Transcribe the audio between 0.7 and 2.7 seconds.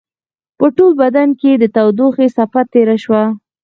ټول بدن يې د تودوخې څپه